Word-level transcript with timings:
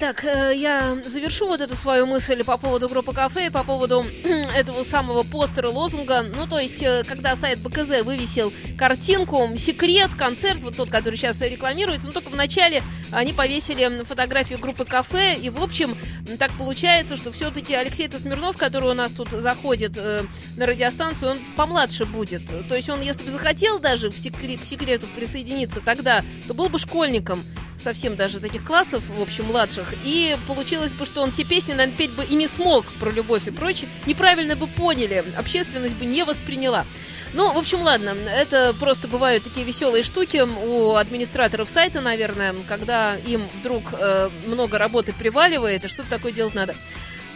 Итак, 0.00 0.22
э, 0.22 0.52
я 0.54 0.96
завершу 1.04 1.48
вот 1.48 1.60
эту 1.60 1.74
свою 1.74 2.06
мысль 2.06 2.44
по 2.44 2.56
поводу 2.56 2.88
группы 2.88 3.12
кафе 3.12 3.50
по 3.50 3.64
поводу 3.64 4.06
этого 4.54 4.84
самого 4.84 5.24
постера, 5.24 5.70
лозунга. 5.70 6.22
Ну, 6.22 6.46
то 6.46 6.60
есть, 6.60 6.80
э, 6.84 7.02
когда 7.04 7.34
сайт 7.34 7.58
БКЗ 7.58 8.04
вывесил 8.04 8.52
картинку, 8.78 9.50
секрет, 9.56 10.14
концерт, 10.14 10.62
вот 10.62 10.76
тот, 10.76 10.88
который 10.88 11.16
сейчас 11.16 11.42
рекламируется, 11.42 12.06
но 12.06 12.12
только 12.12 12.28
вначале 12.28 12.84
они 13.10 13.32
повесили 13.32 14.04
фотографию 14.04 14.60
группы 14.60 14.84
кафе, 14.84 15.34
и, 15.34 15.50
в 15.50 15.60
общем, 15.60 15.98
так 16.38 16.52
получается, 16.56 17.16
что 17.16 17.32
все-таки 17.32 17.74
Алексей 17.74 18.08
Смирнов, 18.08 18.56
который 18.56 18.90
у 18.90 18.94
нас 18.94 19.10
тут 19.10 19.30
заходит 19.32 19.96
э, 19.96 20.26
на 20.56 20.66
радиостанцию, 20.66 21.32
он 21.32 21.38
помладше 21.56 22.04
будет. 22.04 22.68
То 22.68 22.76
есть 22.76 22.88
он, 22.88 23.00
если 23.00 23.24
бы 23.24 23.32
захотел 23.32 23.80
даже 23.80 24.10
в 24.10 24.18
секрет, 24.18 24.60
к 24.60 24.64
секрету 24.64 25.08
присоединиться 25.16 25.80
тогда, 25.80 26.24
то 26.46 26.54
был 26.54 26.68
бы 26.68 26.78
школьником 26.78 27.42
совсем 27.78 28.16
даже 28.16 28.40
таких 28.40 28.64
классов, 28.64 29.08
в 29.08 29.22
общем, 29.22 29.46
младших. 29.46 29.94
И 30.04 30.36
получилось 30.46 30.92
бы, 30.92 31.04
что 31.04 31.22
он 31.22 31.32
те 31.32 31.44
песни, 31.44 31.72
наверное, 31.72 31.96
петь 31.96 32.12
бы 32.12 32.24
и 32.24 32.34
не 32.34 32.46
смог 32.46 32.86
про 32.94 33.10
любовь 33.10 33.46
и 33.46 33.50
прочее. 33.50 33.88
Неправильно 34.06 34.56
бы 34.56 34.66
поняли, 34.66 35.24
общественность 35.36 35.96
бы 35.96 36.04
не 36.04 36.24
восприняла. 36.24 36.86
Ну, 37.32 37.52
в 37.52 37.58
общем, 37.58 37.82
ладно, 37.82 38.10
это 38.10 38.74
просто 38.78 39.06
бывают 39.06 39.44
такие 39.44 39.64
веселые 39.64 40.02
штуки 40.02 40.38
у 40.38 40.94
администраторов 40.94 41.68
сайта, 41.68 42.00
наверное, 42.00 42.54
когда 42.66 43.16
им 43.16 43.48
вдруг 43.60 43.92
э, 43.92 44.30
много 44.46 44.78
работы 44.78 45.12
приваливает, 45.12 45.84
и 45.84 45.88
что-то 45.88 46.10
такое 46.10 46.32
делать 46.32 46.54
надо. 46.54 46.74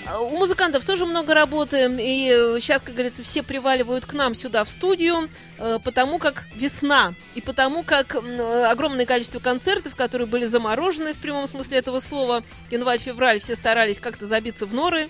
У 0.04 0.36
музыкантов 0.36 0.84
тоже 0.84 1.06
много 1.06 1.32
работы, 1.32 1.88
и 2.00 2.58
сейчас, 2.60 2.82
как 2.82 2.94
говорится, 2.94 3.22
все 3.22 3.42
приваливают 3.42 4.04
к 4.04 4.14
нам 4.14 4.34
сюда 4.34 4.64
в 4.64 4.68
студию, 4.68 5.28
э, 5.58 5.78
потому 5.82 6.18
как 6.18 6.46
весна, 6.56 7.14
и 7.36 7.40
потому 7.40 7.84
как 7.84 8.16
э, 8.16 8.64
огромное 8.64 9.06
количество 9.06 9.38
концертов, 9.38 9.94
которые 9.94 10.26
были 10.26 10.44
заморожены 10.44 11.12
в 11.12 11.18
прямом 11.18 11.46
смысле 11.46 11.78
этого 11.78 12.00
слова, 12.00 12.42
январь-февраль, 12.70 13.38
все 13.38 13.54
старались 13.54 14.00
как-то 14.00 14.26
забиться 14.26 14.66
в 14.66 14.74
норы, 14.74 15.08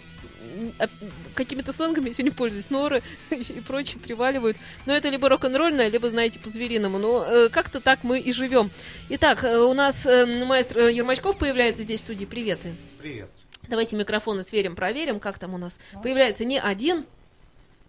а, 0.79 0.89
какими-то 1.35 1.73
сленгами 1.73 2.09
я 2.09 2.13
сегодня 2.13 2.33
пользуюсь, 2.37 2.69
норы 2.69 3.03
и 3.31 3.61
прочее 3.67 3.99
приваливают. 3.99 4.59
Но 4.85 4.93
это 4.93 5.09
либо 5.09 5.29
рок-н-ролльное, 5.31 5.89
либо, 5.89 6.11
знаете, 6.11 6.39
по-звериному. 6.39 6.99
Но 6.99 7.25
э, 7.25 7.49
как-то 7.49 7.81
так 7.81 8.05
мы 8.05 8.19
и 8.19 8.31
живем. 8.33 8.71
Итак, 9.09 9.43
у 9.43 9.73
нас 9.73 10.05
маэстро 10.05 10.91
Ермачков 10.91 11.39
появляется 11.39 11.83
здесь 11.83 12.01
в 12.01 12.05
студии. 12.05 12.27
Привет. 12.27 12.67
Привет. 12.99 13.31
Давайте 13.69 13.97
микрофоны 13.97 14.43
сверим, 14.43 14.75
проверим, 14.77 15.21
как 15.21 15.39
там 15.39 15.55
у 15.55 15.59
нас. 15.59 15.79
Появляется 16.03 16.45
не 16.45 16.61
один 16.61 17.07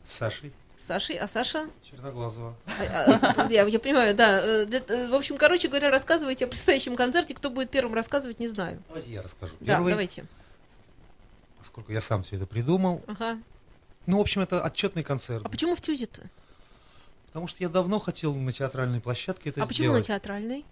С 0.03 0.13
Сашей 0.13 0.53
Сашей, 0.83 1.17
а 1.17 1.27
Саша? 1.27 1.69
Черноглазого. 1.89 2.55
А, 2.66 3.19
а, 3.38 3.47
я, 3.49 3.66
я 3.66 3.79
понимаю, 3.79 4.13
да. 4.16 4.41
э, 4.44 4.66
э, 4.66 5.07
в 5.07 5.13
общем, 5.13 5.38
короче 5.38 5.69
говоря, 5.69 5.89
рассказывайте 5.89 6.44
о 6.44 6.47
предстоящем 6.47 6.95
концерте. 6.97 7.33
Кто 7.33 7.49
будет 7.49 7.69
первым 7.69 7.94
рассказывать, 7.94 8.39
не 8.39 8.49
знаю. 8.49 8.81
Давайте 8.89 9.11
я 9.11 9.21
расскажу. 9.21 9.53
Да, 9.61 9.75
Первый, 9.75 9.91
давайте. 9.91 10.25
поскольку 11.59 11.94
я 11.94 12.01
сам 12.01 12.23
все 12.23 12.35
это 12.35 12.45
придумал. 12.45 13.01
Ага. 13.07 13.39
Ну, 14.07 14.17
в 14.17 14.21
общем, 14.21 14.41
это 14.41 14.61
отчетный 14.61 15.03
концерт. 15.03 15.45
А 15.45 15.49
почему 15.49 15.75
в 15.75 15.81
Тюзе-то? 15.81 16.23
Потому 17.27 17.47
что 17.47 17.63
я 17.63 17.69
давно 17.69 17.99
хотел 17.99 18.35
на 18.35 18.51
театральной 18.51 18.99
площадке 18.99 19.51
это 19.51 19.63
а 19.63 19.66
почему 19.66 19.94
на 19.94 20.01
сделать. 20.01 20.07
театральной? 20.07 20.66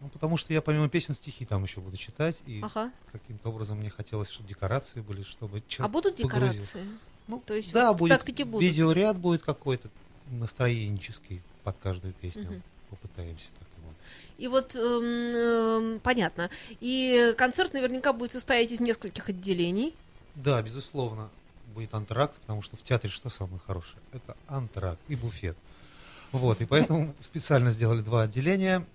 Ну, 0.00 0.08
потому 0.08 0.36
что 0.36 0.52
я 0.52 0.62
помимо 0.62 0.88
песен 0.88 1.14
стихи 1.14 1.44
там 1.44 1.64
еще 1.64 1.80
буду 1.80 1.96
читать. 1.96 2.36
И 2.46 2.60
Ага. 2.62 2.92
каким-то 3.12 3.48
образом 3.48 3.78
мне 3.78 3.90
хотелось, 3.90 4.30
чтобы 4.30 4.48
декорации 4.48 5.00
были, 5.00 5.22
чтобы 5.22 5.58
А 5.58 5.62
человек 5.68 5.92
будут 5.92 6.16
погрузил. 6.16 6.52
декорации? 6.52 6.84
Ну, 7.26 7.42
То 7.44 7.54
есть 7.54 7.72
да, 7.72 7.92
будет. 7.92 8.24
будут. 8.46 8.62
Видеоряд 8.62 9.18
будет 9.18 9.42
какой-то 9.42 9.88
настроенческий 10.30 11.42
под 11.64 11.78
каждую 11.78 12.14
песню. 12.14 12.44
Мгм. 12.50 12.62
Попытаемся 12.90 13.48
так 13.58 13.68
его. 13.76 13.92
И 14.38 14.48
вот, 14.48 14.74
эм, 14.74 15.02
эм, 15.94 16.00
понятно. 16.00 16.48
И 16.80 17.34
концерт 17.36 17.74
наверняка 17.74 18.12
будет 18.14 18.32
состоять 18.32 18.72
из 18.72 18.80
нескольких 18.80 19.28
отделений. 19.28 19.92
Да, 20.36 20.62
безусловно, 20.62 21.28
будет 21.74 21.92
антракт, 21.92 22.38
потому 22.40 22.62
что 22.62 22.76
в 22.76 22.82
театре 22.82 23.12
что 23.12 23.28
самое 23.28 23.60
хорошее? 23.66 23.98
Это 24.12 24.36
антракт 24.46 25.00
и 25.08 25.16
буфет. 25.16 25.56
Вот, 26.32 26.60
и 26.60 26.66
поэтому 26.66 27.14
специально 27.20 27.70
сделали 27.70 28.00
два 28.00 28.22
отделения. 28.22 28.86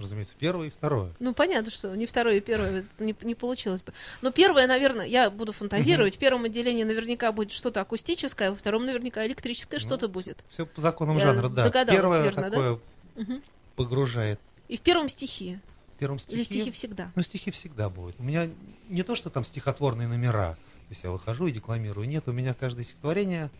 Разумеется, 0.00 0.34
первое 0.38 0.68
и 0.68 0.70
второе. 0.70 1.12
Ну, 1.20 1.34
понятно, 1.34 1.70
что 1.70 1.94
не 1.94 2.06
второе 2.06 2.36
и 2.36 2.40
первое 2.40 2.84
не, 2.98 3.14
не 3.22 3.34
получилось 3.34 3.82
бы. 3.82 3.92
Но 4.22 4.30
первое, 4.30 4.66
наверное, 4.66 5.06
я 5.06 5.30
буду 5.30 5.52
фантазировать. 5.52 6.16
В 6.16 6.18
первом 6.18 6.44
отделении 6.44 6.84
наверняка 6.84 7.32
будет 7.32 7.52
что-то 7.52 7.80
акустическое, 7.80 8.48
а 8.48 8.50
во 8.52 8.56
втором 8.56 8.86
наверняка 8.86 9.26
электрическое 9.26 9.78
Ну, 9.78 9.86
что-то 9.86 10.08
будет. 10.08 10.42
Все 10.48 10.66
по 10.66 10.80
законам 10.80 11.16
Я 11.18 11.24
жанра, 11.24 11.48
да. 11.48 11.70
Первое 11.84 12.22
верно, 12.22 12.42
да? 12.42 12.50
такое 12.50 12.78
Мгм. 13.16 13.42
погружает. 13.76 14.40
И 14.68 14.76
в 14.76 14.80
первом 14.80 15.08
стихи. 15.08 15.58
В 15.96 15.98
первом 15.98 16.18
стихе. 16.18 16.36
Или 16.36 16.42
стихи 16.44 16.70
всегда. 16.70 17.12
Ну, 17.14 17.22
стихи 17.22 17.50
всегда 17.50 17.90
будут. 17.90 18.18
У 18.20 18.22
меня 18.22 18.48
не 18.88 19.02
то, 19.02 19.14
что 19.14 19.30
там 19.30 19.44
стихотворные 19.44 20.08
номера. 20.08 20.54
То 20.54 20.92
есть 20.92 21.04
я 21.04 21.10
выхожу 21.10 21.46
и 21.46 21.52
декламирую. 21.52 22.08
Нет, 22.08 22.26
у 22.28 22.32
меня 22.32 22.54
каждое 22.54 22.84
стихотворение 22.84 23.50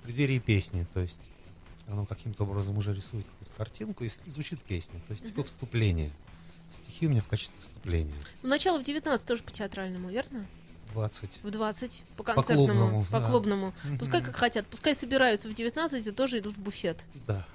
в 0.00 0.04
преддверии 0.04 0.38
песни. 0.38 0.86
То 0.94 1.00
есть 1.00 1.18
оно 1.88 2.06
каким-то 2.06 2.44
образом 2.44 2.78
уже 2.78 2.94
рисует 2.94 3.26
картинку 3.52 4.04
и 4.04 4.10
звучит 4.26 4.60
песня. 4.62 5.00
То 5.06 5.12
есть 5.12 5.26
типа 5.26 5.44
вступление. 5.44 6.10
Стихи 6.70 7.06
у 7.06 7.10
меня 7.10 7.20
в 7.20 7.26
качестве 7.28 7.54
вступления. 7.60 8.14
Ну, 8.42 8.48
начало 8.48 8.78
в 8.78 8.82
19 8.82 9.28
тоже 9.28 9.42
по 9.42 9.50
театральному, 9.50 10.08
верно? 10.10 10.46
20. 10.94 11.40
В 11.42 11.50
20 11.50 12.02
по 12.16 12.22
По 12.22 12.32
концертному, 12.34 12.66
клубному, 12.66 13.04
по 13.04 13.20
да. 13.20 13.26
клубному. 13.28 13.74
Пускай 13.98 14.20
Мгм. 14.20 14.26
как 14.26 14.36
хотят, 14.36 14.66
пускай 14.66 14.94
собираются 14.94 15.48
в 15.48 15.52
19 15.52 16.06
и 16.06 16.10
тоже 16.10 16.38
идут 16.38 16.56
в 16.56 16.60
буфет. 16.60 17.04
Да. 17.26 17.46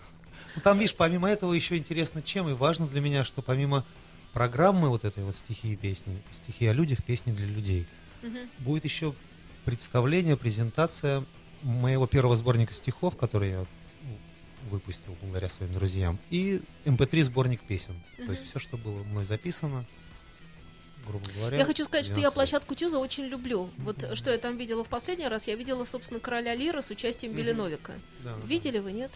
Ну, 0.56 0.62
там, 0.62 0.78
видишь, 0.80 0.96
помимо 0.96 1.30
этого 1.30 1.54
еще 1.54 1.78
интересно 1.78 2.22
чем, 2.22 2.48
и 2.50 2.54
важно 2.54 2.88
для 2.88 3.02
меня, 3.02 3.24
что 3.24 3.42
помимо 3.42 3.86
программы 4.34 4.90
вот 4.90 5.04
этой 5.04 5.24
вот 5.24 5.36
стихи 5.36 5.74
и 5.74 5.76
песни, 5.76 6.22
стихи 6.32 6.68
о 6.68 6.74
людях, 6.74 7.04
песни 7.04 7.32
для 7.32 7.46
людей, 7.48 7.88
Мгм. 8.22 8.38
будет 8.60 8.84
еще 8.84 9.16
представление, 9.66 10.38
презентация 10.38 11.26
моего 11.64 12.06
первого 12.08 12.36
сборника 12.36 12.74
стихов, 12.74 13.18
который 13.18 13.50
я 13.52 13.66
выпустил 14.70 15.16
благодаря 15.22 15.50
своим 15.50 15.74
друзьям, 15.74 16.20
и 16.30 16.62
mp3 16.86 17.24
сборник 17.24 17.62
песен. 17.62 17.94
То 18.18 18.32
есть 18.32 18.48
все, 18.48 18.60
что 18.60 18.78
было 18.78 19.04
мной 19.04 19.24
записано, 19.26 19.86
грубо 21.06 21.26
говоря. 21.38 21.58
Я 21.58 21.66
хочу 21.66 21.86
сказать, 21.86 22.06
что 22.06 22.16
я 22.16 22.22
12 22.22 22.26
лет. 22.26 22.34
площадку 22.34 22.76
Тюза 22.76 23.00
очень 23.00 23.26
люблю. 23.26 23.70
Вот 23.78 24.04
Мгм. 24.04 24.16
что 24.16 24.32
я 24.32 24.38
там 24.38 24.58
видела 24.58 24.84
в 24.84 24.90
последний 24.90 25.28
раз, 25.28 25.48
я 25.48 25.56
видела, 25.56 25.86
собственно, 25.86 26.20
короля 26.20 26.54
Лира 26.56 26.82
с 26.82 26.90
участием 26.90 27.32
Мгм. 27.32 27.42
Белиновика. 27.42 27.94
Да, 28.24 28.36
да. 28.36 28.46
Видели 28.46 28.80
вы, 28.80 28.92
нет? 28.92 29.12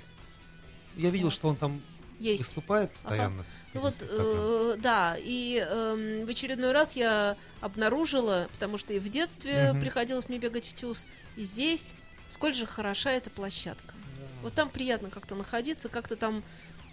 Я 0.96 1.10
видел, 1.10 1.32
что 1.32 1.48
он 1.50 1.56
там 1.58 1.82
Есть. 2.20 2.44
выступает 2.46 2.92
постоянно. 2.92 3.44
с 3.44 3.74
Ну 3.74 3.80
этим 3.80 3.82
вот, 3.82 3.96
э, 4.10 4.78
да, 4.80 5.18
и 5.20 5.66
эм, 5.68 6.26
в 6.26 6.30
очередной 6.30 6.72
раз 6.72 6.96
я 6.96 7.36
обнаружила, 7.62 8.48
потому 8.54 8.78
что 8.78 8.94
и 8.94 9.00
в 9.00 9.10
детстве 9.10 9.72
Мгм. 9.72 9.82
приходилось 9.82 10.30
мне 10.30 10.38
бегать 10.38 10.66
в 10.66 10.74
ТЮЗ, 10.74 11.08
и 11.36 11.44
здесь, 11.44 11.94
сколь 12.30 12.54
же 12.54 12.66
хороша 12.68 13.12
эта 13.12 13.30
площадка. 13.30 13.94
Вот 14.42 14.54
там 14.54 14.70
приятно 14.70 15.10
как-то 15.10 15.36
находиться, 15.36 15.90
как-то 15.90 16.16
там, 16.16 16.44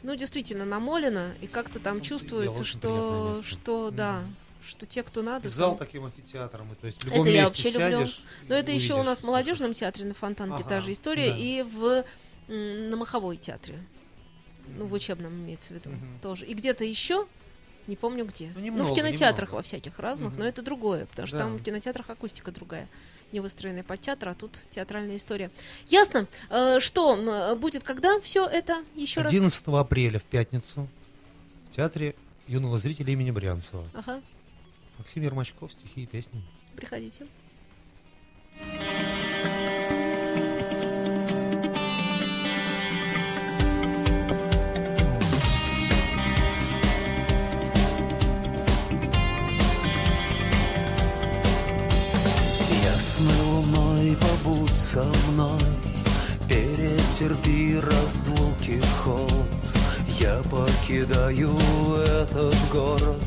ну, 0.03 0.15
действительно 0.17 0.65
намолено, 0.65 1.33
и 1.41 1.47
как-то 1.47 1.79
там 1.81 1.99
Ну, 1.99 2.05
чувствуется, 2.05 2.65
что, 2.65 3.41
что, 3.43 3.91
да, 3.91 4.23
что 4.67 4.87
те, 4.87 5.03
кто 5.03 5.23
надо, 5.23 5.49
зал 5.49 5.71
там- 5.77 5.87
таким 5.87 6.05
амфитеатром, 6.05 6.71
и 6.73 6.75
то 6.75 6.87
есть 6.87 6.99
в 7.03 7.07
Это 7.07 7.15
любом 7.17 7.27
я 7.27 7.33
месте 7.45 7.49
вообще 7.49 7.71
люблю. 7.79 8.01
сядешь. 8.07 8.21
Но 8.49 8.55
это 8.55 8.73
еще 8.73 8.95
у 8.95 9.03
нас 9.03 9.21
в 9.21 9.25
молодежном 9.25 9.73
театре 9.73 10.05
на 10.05 10.15
Фонтанке 10.15 10.63
та 10.65 10.77
Ага, 10.77 10.81
же 10.83 10.93
история, 10.93 11.31
да. 11.31 11.37
и 11.39 11.63
в 11.63 12.05
на 12.49 12.97
Маховой 12.97 13.37
театре, 13.37 13.79
ну, 14.77 14.87
в 14.87 14.93
учебном 14.93 15.33
имеется 15.35 15.69
в 15.69 15.71
виду 15.73 15.91
Мгм. 15.91 16.19
тоже. 16.23 16.47
И 16.47 16.55
где-то 16.55 16.85
еще, 16.85 17.27
не 17.87 17.95
помню 17.97 18.25
где. 18.25 18.47
Ну, 18.49 18.53
Ну, 18.57 18.61
немного, 18.61 18.93
в 18.93 18.95
кинотеатрах 18.95 19.49
немного. 19.49 19.57
во 19.57 19.63
всяких 19.63 19.99
разных, 19.99 20.33
но 20.33 20.41
Мгм. 20.41 20.49
это 20.49 20.63
другое, 20.63 21.07
потому 21.07 21.27
что 21.27 21.37
Да. 21.39 21.43
там 21.45 21.57
в 21.59 21.63
кинотеатрах 21.63 22.09
акустика 22.11 22.51
другая, 22.51 22.89
не 23.33 23.41
выстроенная 23.41 23.83
под 23.83 24.01
театр, 24.01 24.29
а 24.31 24.35
тут 24.35 24.61
театральная 24.71 25.17
история. 25.17 25.51
Ясно. 25.89 26.27
Э, 26.51 26.79
Что 26.81 27.57
будет, 27.61 27.83
когда 27.85 28.21
все 28.21 28.47
это 28.47 28.83
еще 28.95 29.21
раз? 29.23 29.31
11 29.31 29.63
апреля 29.69 30.19
в 30.19 30.25
пятницу 30.25 30.89
в 31.67 31.71
театре 31.71 32.15
юного 32.47 32.79
зрителя 32.79 33.13
имени 33.13 33.31
Брянцева. 33.31 33.85
Ага, 33.95 34.23
Максим 34.99 35.23
Ермачков, 35.23 35.71
стихи 35.73 36.03
и 36.03 36.07
песни. 36.07 36.43
приходите. 36.77 37.27
со 54.93 55.05
мной. 55.31 55.61
Перетерпи 56.49 57.79
разлуки 57.79 58.81
холод 59.03 59.55
Я 60.19 60.41
покидаю 60.51 61.51
этот 62.07 62.57
город. 62.73 63.23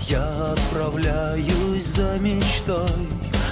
Я 0.00 0.52
отправляюсь 0.52 1.86
за 1.94 2.18
мечтой 2.18 3.08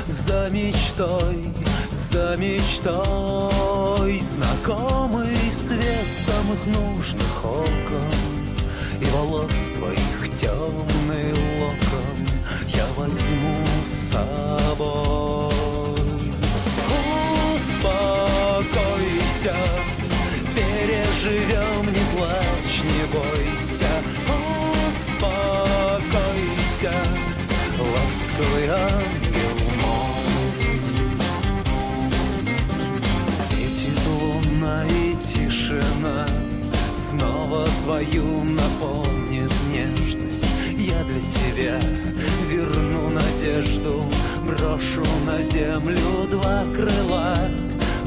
За 0.06 0.50
мечтой, 0.50 1.44
за 1.91 2.37
мечтой. 2.37 4.20
Знакомый 4.20 5.37
свет 5.50 6.06
самых 6.26 6.67
нужных 6.67 7.44
окон 7.44 8.12
И 9.00 9.05
волос 9.14 9.70
твоих 9.75 10.31
темных 10.38 10.95
живем, 21.26 21.84
не 21.87 22.05
плачь, 22.14 22.82
не 22.84 23.05
бойся, 23.12 23.93
успокойся, 25.08 26.94
ласковый 27.78 28.67
ангел 28.69 29.56
мой. 29.82 30.70
Светит 33.50 33.99
луна 34.06 34.76
и 34.87 35.14
тишина 35.14 36.26
снова 36.93 37.62
твою 37.84 38.26
наполнит 38.44 39.52
нежность. 39.72 40.44
Я 40.79 41.02
для 41.05 41.20
тебя 41.20 41.79
верну 42.49 43.11
надежду, 43.11 44.05
брошу 44.44 45.05
на 45.26 45.38
землю 45.43 46.26
два 46.31 46.64
крыла, 46.76 47.37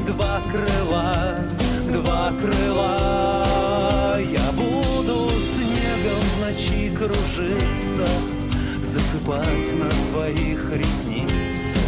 два 0.06 0.42
крыла 0.50 1.59
два 1.90 2.30
крыла. 2.40 4.18
Я 4.20 4.52
буду 4.52 5.30
снегом 5.54 6.22
в 6.22 6.40
ночи 6.40 6.90
кружиться, 6.90 8.06
Засыпать 8.82 9.74
на 9.74 9.90
твоих 10.12 10.70
ресницах, 10.72 11.82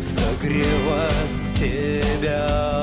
Согревать 0.00 1.54
тебя. 1.54 2.79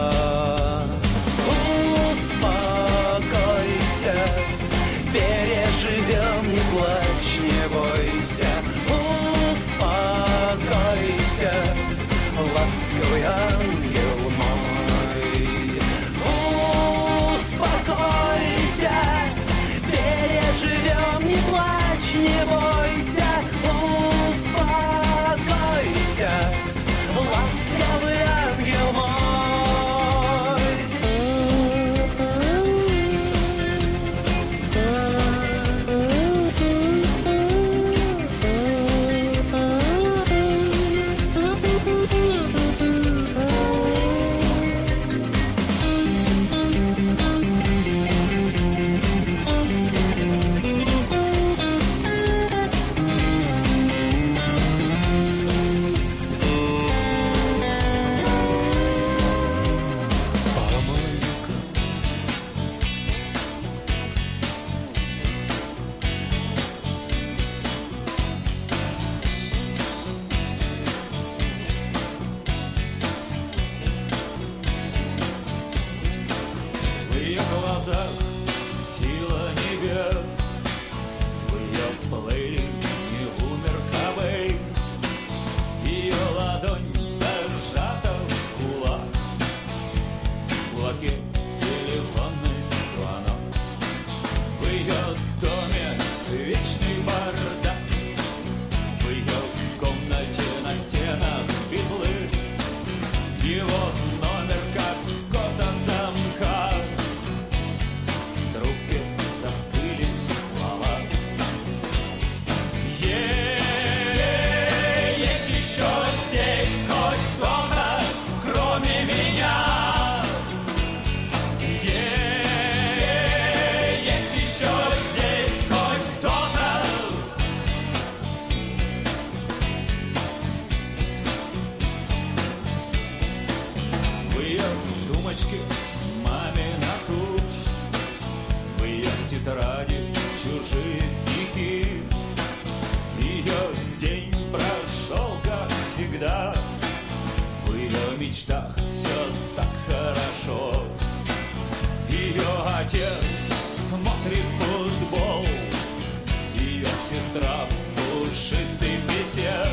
трав, 157.39 157.69
пушистый 157.95 158.97
бесед. 159.07 159.66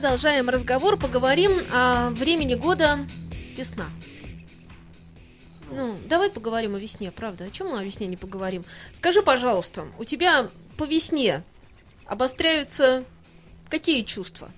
Продолжаем 0.00 0.48
разговор, 0.48 0.96
поговорим 0.96 1.60
о 1.72 2.10
времени 2.10 2.54
года 2.54 3.00
весна. 3.56 3.90
Ну, 5.72 5.96
давай 6.08 6.30
поговорим 6.30 6.76
о 6.76 6.78
весне, 6.78 7.10
правда. 7.10 7.46
О 7.46 7.50
чем 7.50 7.70
мы 7.70 7.80
о 7.80 7.82
весне 7.82 8.06
не 8.06 8.16
поговорим? 8.16 8.64
Скажи, 8.92 9.22
пожалуйста, 9.22 9.88
у 9.98 10.04
тебя 10.04 10.50
по 10.76 10.84
весне 10.84 11.42
обостряются 12.06 13.02
какие 13.68 14.04
чувства? 14.04 14.52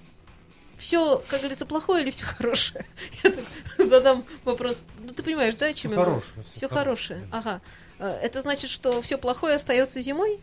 Все, 0.76 1.22
как 1.30 1.38
говорится, 1.40 1.64
плохое 1.64 2.02
или 2.02 2.10
все 2.10 2.26
хорошее? 2.26 2.84
Я 3.24 3.30
так 3.30 3.88
задам 3.88 4.24
вопрос. 4.44 4.82
Ну, 4.98 5.08
ты 5.08 5.22
понимаешь, 5.22 5.56
да, 5.56 5.68
о 5.68 5.72
чем 5.72 5.92
Всё 5.92 6.00
я 6.00 6.04
хорошее, 6.04 6.32
всё 6.34 6.52
Все 6.52 6.68
хорошее, 6.68 7.20
хорошее. 7.20 7.28
Ага. 7.32 7.60
Э, 7.98 8.10
Это 8.22 8.42
значит, 8.42 8.68
что 8.68 9.00
все 9.00 9.16
плохое 9.16 9.54
остается 9.54 10.02
зимой? 10.02 10.38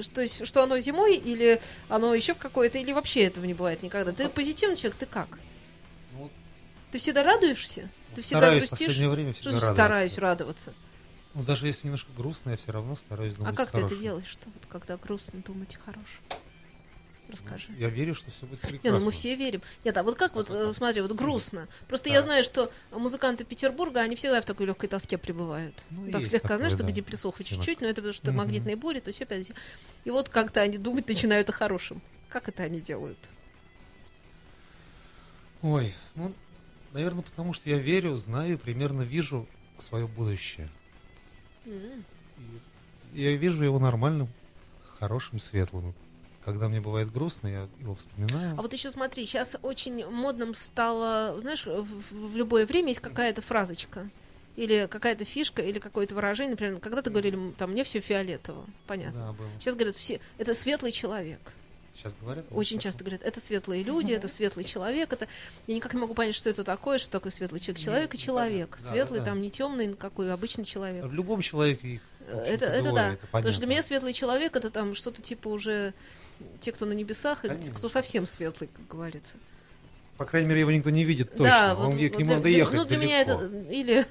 Ш- 0.00 0.10
То 0.12 0.22
есть, 0.22 0.46
что 0.46 0.62
оно 0.62 0.78
зимой, 0.78 1.16
или 1.16 1.60
оно 1.88 2.14
еще 2.14 2.34
в 2.34 2.38
какое-то, 2.38 2.78
или 2.78 2.92
вообще 2.92 3.24
этого 3.24 3.44
не 3.44 3.54
бывает 3.54 3.82
никогда? 3.82 4.12
Ты 4.12 4.28
позитивный 4.28 4.76
человек, 4.76 4.98
ты 4.98 5.06
как? 5.06 5.38
Ну, 6.12 6.30
Ты 6.90 6.98
всегда 6.98 7.22
радуешься? 7.22 7.88
Ты 8.14 8.22
всегда 8.22 8.38
стараюсь 8.40 8.60
грустишь? 8.68 8.86
последнее 8.86 9.10
время 9.10 9.32
Что 9.32 9.40
всегда 9.50 9.58
значит 9.58 9.68
радоваться. 9.78 9.82
стараюсь 10.14 10.18
радоваться? 10.18 10.74
Ну, 11.34 11.42
даже 11.42 11.66
если 11.66 11.86
немножко 11.86 12.10
грустно, 12.16 12.50
я 12.50 12.56
все 12.56 12.72
равно 12.72 12.96
стараюсь 12.96 13.34
думать 13.34 13.52
а 13.52 13.56
как 13.56 13.70
ты 13.70 13.78
это 13.78 13.88
хорошее. 13.88 14.00
делаешь-то, 14.00 14.48
вот 14.54 14.62
когда 14.68 14.96
грустно 14.96 15.40
думать 15.40 15.76
о 15.76 15.78
хорошем? 15.80 16.22
Расскажи. 17.28 17.72
Я 17.76 17.88
верю, 17.88 18.14
что 18.14 18.30
все 18.30 18.46
будет 18.46 18.60
прекрасно. 18.60 18.88
Не, 18.88 18.98
ну 18.98 19.04
мы 19.04 19.10
все 19.10 19.34
верим. 19.34 19.60
Нет, 19.84 19.96
а 19.96 20.02
вот 20.04 20.14
как 20.16 20.34
вот, 20.36 20.50
э, 20.50 20.72
смотри, 20.72 21.00
вот 21.02 21.12
грустно. 21.12 21.66
Просто 21.88 22.08
Да. 22.08 22.14
я 22.14 22.22
знаю, 22.22 22.44
что 22.44 22.70
музыканты 22.92 23.44
Петербурга, 23.44 24.00
они 24.00 24.14
всегда 24.14 24.40
в 24.40 24.44
такой 24.44 24.66
легкой 24.66 24.88
тоске 24.88 25.18
пребывают. 25.18 25.84
Ну, 25.90 26.10
так 26.10 26.24
слегка, 26.24 26.38
такое, 26.42 26.56
знаешь, 26.58 26.74
чтобы 26.74 26.90
да, 26.90 26.94
депрессуха 26.94 27.42
оттенок. 27.42 27.64
чуть-чуть, 27.64 27.80
но 27.80 27.88
это 27.88 27.96
потому 27.96 28.12
что 28.12 28.32
магнитные 28.32 28.76
боли, 28.76 29.00
то 29.00 29.08
есть 29.08 29.20
опять. 29.20 29.50
И 30.04 30.10
вот 30.10 30.28
как-то 30.28 30.60
они 30.60 30.78
думать 30.78 31.08
начинают 31.08 31.48
о 31.50 31.52
хорошем. 31.52 32.00
Как 32.28 32.48
это 32.48 32.62
они 32.62 32.80
делают? 32.80 33.18
Ой, 35.62 35.94
ну, 36.14 36.32
наверное, 36.92 37.22
потому 37.22 37.52
что 37.52 37.68
я 37.70 37.78
верю, 37.78 38.16
знаю, 38.16 38.58
примерно 38.58 39.02
вижу 39.02 39.48
свое 39.78 40.06
будущее. 40.06 40.70
М. 41.64 42.04
И 43.14 43.22
я 43.22 43.36
вижу 43.36 43.64
его 43.64 43.78
нормальным, 43.78 44.28
хорошим, 44.98 45.40
светлым. 45.40 45.94
Когда 46.46 46.68
мне 46.68 46.80
бывает 46.80 47.10
грустно, 47.10 47.48
я 47.48 47.68
его 47.80 47.96
вспоминаю. 47.96 48.54
А 48.56 48.62
вот 48.62 48.72
еще 48.72 48.92
смотри, 48.92 49.26
сейчас 49.26 49.56
очень 49.62 50.06
модным 50.06 50.54
стало, 50.54 51.40
знаешь, 51.40 51.66
в, 51.66 51.82
в- 51.82 52.36
любое 52.36 52.64
время 52.66 52.90
есть 52.90 53.00
какая-то 53.00 53.42
фразочка. 53.42 54.08
Или 54.54 54.86
какая-то 54.88 55.24
фишка, 55.24 55.60
или 55.60 55.80
какое-то 55.80 56.14
выражение. 56.14 56.52
Например, 56.52 56.78
когда-то 56.78 57.10
говорили, 57.10 57.52
там, 57.58 57.72
мне 57.72 57.82
все 57.82 57.98
фиолетово. 57.98 58.64
Понятно. 58.86 59.26
Да, 59.26 59.32
было. 59.32 59.48
Сейчас 59.58 59.74
говорят, 59.74 59.96
все, 59.96 60.20
это 60.38 60.54
светлый 60.54 60.92
человек. 60.92 61.40
Сейчас 61.96 62.14
говорят? 62.20 62.44
Очень 62.52 62.78
часто 62.78 63.02
говорят, 63.02 63.22
это 63.24 63.40
светлые 63.40 63.82
люди, 63.82 64.12
это 64.12 64.28
светлый 64.36 64.64
человек. 64.64 65.12
Это... 65.12 65.26
Я 65.66 65.74
никак 65.74 65.94
не 65.94 66.00
могу 66.00 66.14
понять, 66.14 66.36
что 66.36 66.48
это 66.48 66.62
такое, 66.62 66.98
что 66.98 67.10
такое 67.10 67.32
светлый 67.32 67.58
человек. 67.58 67.82
Человек 67.82 68.14
и 68.14 68.18
человек. 68.18 68.70
Да, 68.70 68.78
Светлый 68.92 69.18
да, 69.18 69.24
да. 69.24 69.30
там 69.32 69.42
не 69.42 69.50
темный, 69.50 69.94
какой 69.94 70.32
обычный 70.32 70.64
человек. 70.64 71.04
В 71.06 71.12
любом 71.12 71.40
человеке 71.42 71.88
их 71.88 72.02
Это, 72.26 72.66
это 72.66 72.92
да. 72.92 73.12
это 73.12 73.26
Потому 73.28 73.50
что 73.50 73.60
для 73.60 73.68
меня 73.68 73.82
светлый 73.82 74.12
человек 74.12 74.56
это 74.56 74.70
там 74.70 74.94
что-то 74.94 75.22
типа 75.22 75.48
уже 75.48 75.94
те, 76.60 76.72
кто 76.72 76.86
на 76.86 76.92
небесах, 76.92 77.44
и 77.44 77.48
Конечно. 77.48 77.74
кто 77.74 77.88
совсем 77.88 78.26
светлый, 78.26 78.68
как 78.74 78.86
говорится. 78.88 79.34
По 80.16 80.24
крайней 80.24 80.48
мере, 80.48 80.60
его 80.60 80.72
никто 80.72 80.90
не 80.90 81.04
видит 81.04 81.30
точно. 81.32 81.44
Да, 81.44 81.74
Он 81.76 81.92
вот, 81.92 81.96
к 81.96 82.00
нему 82.00 82.24
для- 82.26 82.36
надо 82.36 82.48
ехать 82.48 82.74
Ну, 82.74 82.84
для 82.84 82.96
меня 82.96 83.24
далеко. 83.24 83.42
это 83.44 83.72
или, 83.72 84.06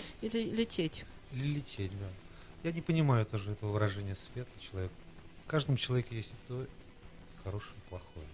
или 0.22 0.50
лететь. 0.56 1.04
Или 1.32 1.46
лететь, 1.54 1.90
да. 1.98 2.06
Я 2.62 2.72
не 2.72 2.80
понимаю 2.80 3.24
тоже 3.26 3.52
этого 3.52 3.72
выражения 3.72 4.14
светлый 4.14 4.60
человек. 4.60 4.92
В 5.46 5.50
каждом 5.50 5.76
человеке 5.76 6.14
есть 6.14 6.30
и 6.32 6.48
то, 6.48 6.62
и 6.62 6.66
хорошее, 7.42 7.72
и 7.76 7.88
плохое. 7.88 8.26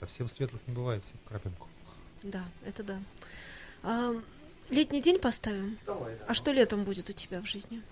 Совсем 0.00 0.28
светлых 0.28 0.62
не 0.66 0.74
бывает, 0.74 1.02
все 1.02 1.12
в 1.24 1.28
крапинку. 1.28 1.68
Да, 2.22 2.44
это 2.64 2.82
да. 2.82 3.00
Летний 4.70 5.00
день 5.00 5.18
поставим. 5.18 5.78
А 6.26 6.34
что 6.34 6.52
летом 6.52 6.84
будет 6.84 7.08
у 7.08 7.12
тебя 7.12 7.40
в 7.40 7.46
жизни? 7.46 7.82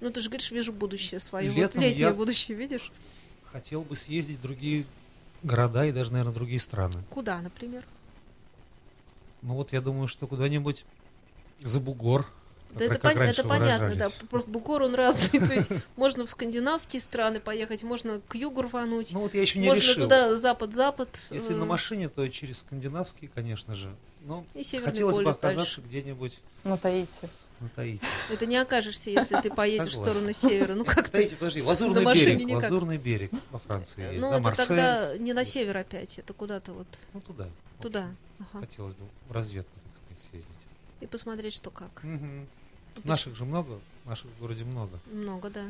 Ну, 0.00 0.10
ты 0.10 0.20
же 0.20 0.28
говоришь, 0.28 0.50
вижу 0.50 0.72
будущее 0.72 1.20
свое. 1.20 1.50
Вот 1.50 1.56
Летом 1.58 1.82
летнее 1.82 1.98
я- 2.00 2.14
будущее, 2.14 2.56
видишь? 2.56 2.92
Хотел 3.44 3.82
бы 3.82 3.96
съездить 3.96 4.38
в 4.38 4.42
другие 4.42 4.84
города 5.42 5.84
и 5.84 5.92
даже, 5.92 6.12
наверное, 6.12 6.34
другие 6.34 6.60
страны. 6.60 7.02
Куда, 7.10 7.40
например? 7.40 7.84
Ну 9.42 9.54
вот 9.54 9.72
я 9.72 9.80
думаю, 9.80 10.08
что 10.08 10.26
куда-нибудь 10.26 10.84
за 11.60 11.80
бугор. 11.80 12.26
Да 12.74 12.84
это, 12.84 12.94
пон- 12.96 13.18
это 13.22 13.44
понятно, 13.44 13.94
да. 13.96 14.10
Бугор 14.46 14.82
он 14.82 14.94
разный. 14.94 15.40
То 15.46 15.52
есть 15.54 15.70
можно 15.96 16.26
в 16.26 16.30
скандинавские 16.30 17.00
страны 17.00 17.40
поехать, 17.40 17.82
можно 17.82 18.20
к 18.28 18.34
югу 18.34 18.62
рвануть, 18.62 19.12
Ну 19.12 19.20
вот 19.20 19.34
я 19.34 19.42
еще 19.42 19.58
не 19.58 19.66
можно 19.66 19.80
решил. 19.80 20.02
туда 20.04 20.36
запад-запад. 20.36 21.08
Если 21.30 21.52
э, 21.54 21.56
на 21.56 21.64
машине, 21.64 22.08
то 22.08 22.26
через 22.28 22.58
скандинавские, 22.58 23.30
конечно 23.34 23.74
же. 23.74 23.94
Но 24.26 24.44
И 24.54 24.62
Северный 24.62 24.90
хотелось 24.92 25.16
бы 25.18 25.30
оказаться 25.30 25.80
где-нибудь 25.80 26.38
На 26.64 26.76
Таити. 26.76 27.28
на 27.60 27.68
Таити. 27.70 28.02
Это 28.30 28.44
не 28.46 28.56
окажешься, 28.58 29.10
если 29.10 29.40
ты 29.40 29.50
поедешь 29.50 29.92
в 29.92 29.96
сторону 29.96 30.32
севера. 30.32 30.74
Ну 30.74 30.84
как 30.84 31.06
ты? 31.08 31.12
Таити, 31.12 31.34
подожди, 31.36 31.62
Лазурный 31.62 32.04
берег, 32.14 32.38
никак. 32.44 32.62
Лазурный 32.64 32.98
берег 32.98 33.30
во 33.50 33.58
Франции 33.58 34.02
есть, 34.12 34.20
Ну 34.20 34.32
это 34.32 34.52
тогда 34.54 35.16
не 35.18 35.32
на 35.32 35.44
север 35.44 35.76
опять, 35.78 36.18
это 36.18 36.32
куда-то 36.34 36.72
вот 36.74 36.86
Ну 37.14 37.20
туда. 37.20 37.46
туда. 37.80 38.10
Хотелось 38.52 38.94
бы 38.94 39.04
в 39.28 39.32
разведку, 39.32 39.72
так 39.82 39.92
сказать, 39.96 40.30
съездить. 40.30 40.52
И 41.00 41.06
посмотреть, 41.06 41.54
что 41.54 41.70
как. 41.70 42.02
Мгм. 42.02 42.46
Наших 43.04 43.36
же 43.36 43.44
много, 43.44 43.80
наших 44.04 44.26
в 44.26 44.40
городе 44.40 44.64
много. 44.64 44.98
Много, 45.12 45.50
да. 45.50 45.64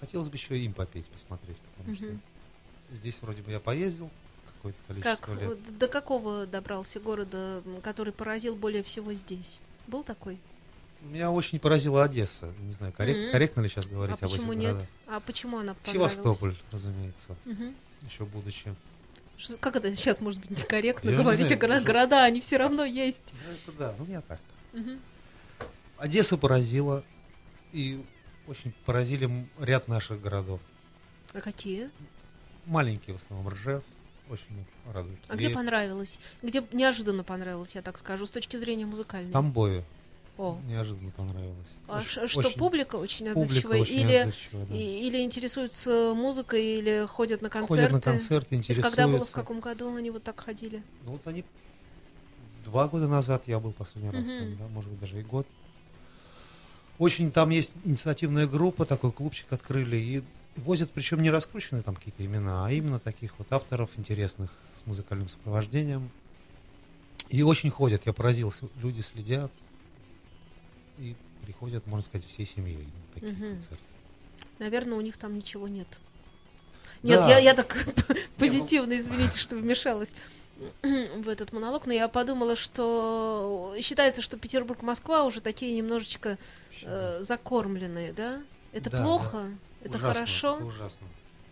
Хотелось 0.00 0.28
бы 0.28 0.36
еще 0.36 0.58
им 0.58 0.72
попеть, 0.72 1.06
посмотреть, 1.06 1.56
потому 1.58 1.94
Мгм. 1.96 1.96
что 1.96 2.94
здесь 2.96 3.18
вроде 3.22 3.42
бы 3.42 3.50
я 3.52 3.60
поездил 3.60 4.10
какое-то 4.46 4.78
количество 4.86 5.34
Как, 5.34 5.40
лет. 5.40 5.78
до 5.78 5.88
какого 5.88 6.46
добрался 6.46 7.00
города, 7.00 7.62
который 7.82 8.12
поразил 8.12 8.54
более 8.56 8.82
всего 8.82 9.12
здесь? 9.14 9.58
Был 9.86 10.02
такой? 10.02 10.38
Меня 11.02 11.30
очень 11.30 11.58
поразила 11.58 12.02
Одесса. 12.04 12.52
Не 12.60 12.72
знаю, 12.72 12.92
коррек- 12.96 13.22
Мгм. 13.24 13.32
корректно 13.32 13.60
ли 13.60 13.68
сейчас 13.68 13.86
говорить 13.86 14.16
а 14.20 14.24
об 14.24 14.30
этих 14.30 14.38
почему 14.38 14.52
нет? 14.54 14.70
городах? 14.72 14.88
А 15.06 15.20
почему 15.20 15.58
она? 15.58 15.76
Севастополь, 15.84 16.56
разумеется, 16.72 17.36
Мгм. 17.44 17.74
еще 18.10 18.24
будучи. 18.24 18.74
Что- 19.38 19.56
как 19.58 19.76
это 19.76 19.94
сейчас 19.94 20.20
может 20.20 20.40
быть 20.40 20.50
некорректно 20.50 21.10
Я 21.10 21.16
не 21.16 21.22
говорить 21.22 21.46
знаю, 21.46 21.60
о 21.60 21.64
горо- 21.66 21.76
уже- 21.76 21.84
города, 21.84 22.24
они 22.24 22.40
все 22.40 22.56
равно 22.56 22.84
есть. 22.84 23.34
Ну, 23.46 23.52
это 23.52 23.78
да, 23.78 23.94
ну 23.98 24.04
меня 24.06 24.20
так. 24.22 24.40
Мгм. 24.72 24.98
Одесса 25.98 26.36
поразила, 26.36 27.04
и 27.72 28.04
очень 28.46 28.72
поразили 28.84 29.28
ряд 29.58 29.88
наших 29.88 30.20
городов. 30.20 30.60
А 31.34 31.40
какие? 31.40 31.90
Маленькие 32.66 33.16
в 33.16 33.22
основном, 33.22 33.48
Ржев, 33.52 33.82
очень 34.28 34.64
радует. 34.92 35.18
А 35.28 35.36
где 35.36 35.50
понравилось? 35.50 36.18
Где 36.42 36.62
неожиданно 36.72 37.24
понравилось, 37.24 37.74
я 37.74 37.82
так 37.82 37.98
скажу, 37.98 38.26
с 38.26 38.30
точки 38.30 38.56
зрения 38.56 38.84
музыкальной? 38.86 39.32
Тамбове 39.32 39.84
О. 40.36 40.58
неожиданно 40.66 41.10
понравилось. 41.12 41.68
А 41.88 41.98
Очень- 41.98 42.26
что 42.28 42.40
очень- 42.40 42.58
публика 42.58 42.96
очень 42.96 43.26
публика 43.32 43.40
отзывчивая? 43.46 43.80
очень 43.80 44.00
или, 44.00 44.14
отзывчивая, 44.16 44.66
да. 44.66 44.74
или 44.76 45.22
интересуются 45.22 46.12
музыкой, 46.14 46.64
или 46.78 47.06
ходят 47.06 47.40
на 47.42 47.48
концерты? 47.50 47.74
Ходят 47.82 47.92
на 47.92 48.00
концерты, 48.00 48.46
Это 48.48 48.56
интересуются. 48.56 48.96
когда 48.96 49.12
было, 49.16 49.24
в 49.24 49.30
каком 49.30 49.60
году 49.60 49.94
они 49.94 50.10
вот 50.10 50.22
так 50.24 50.38
ходили? 50.40 50.82
Ну 51.04 51.12
вот 51.12 51.26
они 51.26 51.44
два 52.64 52.88
года 52.88 53.08
назад 53.08 53.44
я 53.46 53.58
был 53.60 53.72
последний 53.72 54.10
раз, 54.10 54.26
Мгм. 54.26 54.38
там, 54.38 54.56
да, 54.56 54.68
может 54.74 54.90
быть 54.90 55.00
даже 55.00 55.20
и 55.20 55.22
год. 55.22 55.46
Очень 56.98 57.30
там 57.30 57.50
есть 57.50 57.74
инициативная 57.84 58.46
группа, 58.46 58.84
такой 58.86 59.12
клубчик 59.12 59.52
открыли 59.52 59.96
и 59.96 60.22
возят, 60.56 60.90
причем 60.92 61.20
не 61.22 61.30
раскрученные 61.30 61.82
там 61.82 61.94
какие-то 61.94 62.24
имена, 62.24 62.66
а 62.66 62.70
именно 62.72 62.98
таких 62.98 63.38
вот 63.38 63.52
авторов 63.52 63.90
интересных 63.96 64.50
с 64.82 64.86
музыкальным 64.86 65.28
сопровождением. 65.28 66.10
И 67.28 67.42
очень 67.42 67.70
ходят, 67.70 68.06
я 68.06 68.12
поразился, 68.12 68.66
люди 68.80 69.00
следят 69.00 69.52
и 70.98 71.14
приходят, 71.42 71.86
можно 71.86 72.02
сказать, 72.02 72.26
всей 72.26 72.46
семьей 72.46 72.78
на 72.86 73.14
такие 73.14 73.32
Мгм. 73.32 73.48
концерты. 73.48 73.84
Наверное, 74.58 74.96
у 74.96 75.00
них 75.02 75.16
там 75.18 75.36
ничего 75.36 75.68
нет. 75.68 75.88
Нет, 77.02 77.18
Да. 77.20 77.28
я, 77.28 77.38
я 77.38 77.54
так 77.54 77.86
позитивно, 78.38 78.96
извините, 78.96 79.38
что 79.38 79.56
вмешалась 79.56 80.14
в 80.82 81.28
этот 81.28 81.52
монолог, 81.52 81.86
но 81.86 81.92
я 81.92 82.08
подумала, 82.08 82.56
что 82.56 83.74
считается, 83.80 84.22
что 84.22 84.38
Петербург, 84.38 84.82
Москва 84.82 85.24
уже 85.24 85.40
такие 85.40 85.76
немножечко 85.76 86.38
э, 86.82 87.18
закормленные, 87.22 88.12
да? 88.12 88.42
Это 88.72 88.90
Да, 88.90 89.02
плохо? 89.02 89.46
Это 89.82 89.98
Ужасно, 89.98 90.14
хорошо? 90.14 90.54
Это 90.56 90.64
ужасно. 90.64 91.06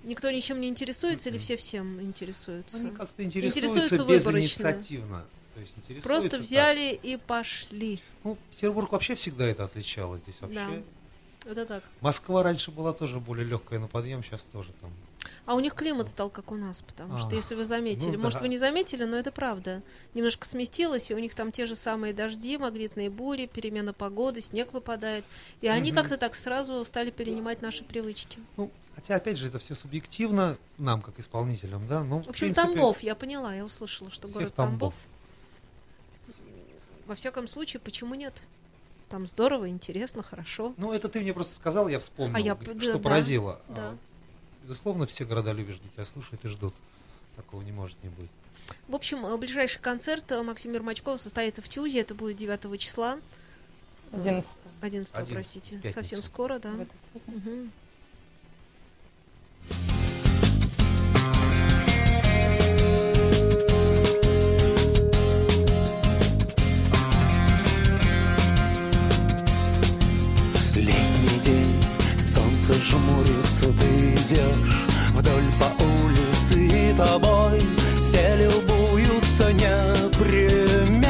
Никто 0.05 0.31
ничем 0.31 0.61
не 0.61 0.69
интересуется 0.69 1.31
или 1.31 1.39
все 1.39 1.57
всем 1.57 2.01
интересуются? 2.01 2.79
Они 2.79 2.91
как-то 2.91 3.25
интересуются, 3.25 3.79
Интересуются 3.79 4.31
безинициативно. 4.33 5.25
То 5.55 5.61
есть 5.61 5.73
интересуются 5.77 6.09
Просто 6.09 6.31
так. 6.31 6.41
взяли 6.41 6.99
и 7.01 7.17
пошли. 7.17 8.01
Ну, 8.25 8.37
Петербург 8.51 8.91
вообще 8.93 9.15
всегда 9.15 9.47
это 9.47 9.65
отличало 9.65 10.19
здесь 10.19 10.41
вообще. 10.41 10.83
Да. 11.45 11.51
Это 11.51 11.67
так. 11.67 11.85
Москва 12.01 12.43
раньше 12.43 12.71
была 12.71 12.93
тоже 12.93 13.21
более 13.21 13.47
легкая 13.47 13.79
на 13.79 13.87
подъем, 13.87 14.23
сейчас 14.25 14.43
тоже 14.43 14.73
там. 14.81 14.91
А 15.47 15.55
у 15.55 15.61
них 15.61 15.75
климат 15.75 16.09
стал 16.09 16.31
как 16.31 16.53
у 16.53 16.57
нас, 16.57 16.83
потому 16.83 17.19
что, 17.19 17.29
А, 17.31 17.35
если 17.35 17.55
вы 17.55 17.65
заметили, 17.65 18.17
ну 18.17 18.23
может, 18.23 18.39
да. 18.39 18.43
вы 18.45 18.49
не 18.49 18.59
заметили, 18.59 19.05
но 19.05 19.17
это 19.17 19.31
правда. 19.33 19.83
Немножко 20.15 20.47
сместилось, 20.47 21.11
и 21.11 21.15
у 21.15 21.19
них 21.19 21.35
там 21.35 21.53
те 21.53 21.67
же 21.67 21.75
самые 21.75 22.13
дожди, 22.13 22.57
магнитные 22.59 23.11
бури, 23.11 23.47
перемена 23.47 23.93
погоды, 23.93 24.41
снег 24.41 24.73
выпадает. 24.73 25.25
И 25.61 25.69
они 25.69 25.91
Мгм. 25.93 26.01
как-то 26.01 26.17
так 26.19 26.35
сразу 26.35 26.85
стали 26.85 27.11
перенимать 27.11 27.63
наши 27.63 27.85
привычки. 27.85 28.39
Ну, 28.57 28.71
хотя, 28.95 29.17
опять 29.17 29.37
же, 29.39 29.47
это 29.49 29.59
все 29.59 29.75
субъективно 29.75 30.57
нам, 30.79 31.03
как 31.03 31.19
исполнителям, 31.19 31.87
да, 31.89 32.03
но, 32.05 32.19
В 32.19 32.29
общем, 32.29 32.33
принципе, 32.47 32.67
Тамбов, 32.69 33.01
я 33.03 33.15
поняла, 33.15 33.55
я 33.55 33.65
услышала, 33.65 34.11
что 34.11 34.29
город 34.29 34.49
в 34.49 34.53
Тамбов. 34.53 34.95
Тамбов. 34.95 34.95
Во 37.07 37.15
всяком 37.15 37.49
случае, 37.49 37.81
почему 37.81 38.15
нет? 38.15 38.43
Там 39.11 39.27
здорово, 39.27 39.69
интересно, 39.69 40.23
хорошо. 40.23 40.75
Ну, 40.79 40.93
это 40.93 41.09
ты 41.09 41.21
мне 41.21 41.35
просто 41.35 41.55
сказал, 41.55 41.89
я 41.89 41.99
вспомнил, 42.01 42.35
А 42.35 42.41
я 42.41 42.57
что 42.81 42.95
да, 42.95 42.99
поразило. 42.99 43.61
да. 43.69 43.95
Безусловно, 44.65 45.05
все 45.05 45.27
города 45.27 45.53
любишь, 45.53 45.77
где 45.77 45.89
тебя 45.91 46.05
слушают 46.07 46.43
и 46.45 46.49
ждут. 46.49 46.75
Такого 47.37 47.61
не 47.63 47.73
может 47.73 48.03
не 48.03 48.09
быть. 48.09 48.31
В 48.89 48.95
общем, 48.95 49.27
э, 49.27 49.37
ближайший 49.37 49.79
концерт 49.81 50.33
э, 50.33 50.43
Максима 50.43 50.75
Ермачкова 50.75 51.19
состоится 51.19 51.61
в 51.61 51.69
Тюзе, 51.69 52.01
это 52.01 52.15
будет 52.15 52.37
9 52.37 52.81
числа. 52.81 53.19
11 54.13 54.57
11, 54.81 55.15
11, 55.15 55.35
простите. 55.35 55.77
пятница. 55.77 56.01
Совсем 56.01 56.23
скоро, 56.23 56.59
да. 56.59 56.71
в 56.71 56.81
эту 56.81 56.95
пятницу. 57.13 57.71
Жмурится, 73.65 73.73
ты 73.79 74.15
идешь 74.15 74.77
вдоль 75.13 75.51
по 75.59 75.69
улице 75.85 76.55
и 76.67 76.93
тобой 76.95 77.61
все 78.01 78.37
любуются 78.37 79.53
непременно. 79.53 81.09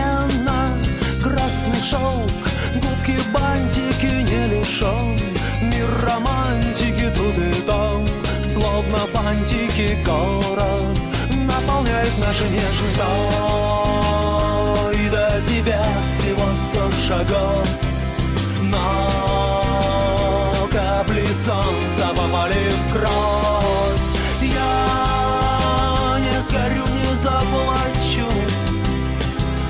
Красный 1.22 1.82
шелк, 1.82 2.30
губки, 2.74 3.16
бантики 3.32 4.06
не 4.06 4.46
лишен, 4.46 5.18
мир 5.62 5.88
романтики 6.02 7.10
тут 7.14 7.36
и 7.38 7.52
там, 7.66 8.06
словно 8.52 8.98
фантики 9.12 9.98
город 10.04 10.98
наполняет 11.30 12.18
наши 12.18 12.44
нежный 12.44 12.94
Ой, 14.86 15.08
до 15.10 15.40
тебя 15.48 15.84
всего 16.18 16.46
сто 16.56 16.82
шагов 17.06 17.68
но 18.62 19.53
капли 21.04 21.26
солнца 21.44 22.08
попали 22.16 22.70
в 22.70 22.92
кровь. 22.92 24.00
Я 24.42 26.18
не 26.18 26.32
сгорю, 26.48 26.84
не 26.94 27.14
заплачу. 27.22 28.28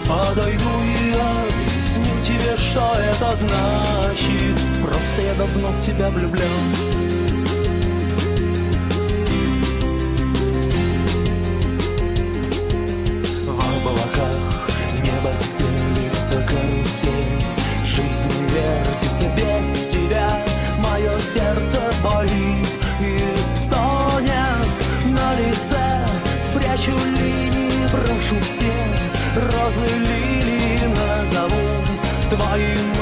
Подойду 0.08 0.70
и 0.82 1.12
объясню 1.12 2.20
тебе, 2.20 2.56
что 2.56 2.94
это 2.98 3.36
значит. 3.36 4.58
Просто 4.82 5.22
я 5.22 5.34
давно 5.34 5.68
в 5.70 5.80
тебя 5.80 6.10
влюблен. 6.10 6.44
Карусель. 16.46 17.40
Жизнь 17.84 18.30
вертится 18.52 19.28
без 19.36 19.93
Мое 20.94 21.18
сердце 21.18 21.80
болит 22.04 22.68
и 23.00 23.18
стонет. 23.56 24.74
На 25.10 25.34
лице 25.34 26.06
Спрячу 26.40 26.92
линии, 27.16 27.84
брошу 27.90 28.36
все. 28.40 28.72
Розы 29.34 29.88
лилии 29.88 30.86
назову 30.94 31.66
Твоим 32.30 32.93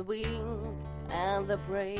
on 0.00 0.06
a 0.06 0.08
wing 0.08 0.76
and 1.10 1.46
the 1.46 1.58
prey. 1.58 1.98